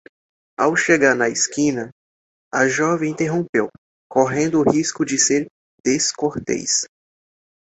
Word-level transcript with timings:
Ao 0.57 0.75
chegar 0.75 1.13
na 1.13 1.29
esquina, 1.29 1.91
a 2.51 2.67
jovem 2.67 3.11
interrompeu, 3.11 3.69
correndo 4.09 4.59
o 4.59 4.67
risco 4.67 5.05
de 5.05 5.19
ser 5.19 5.45
descortês. 5.85 6.87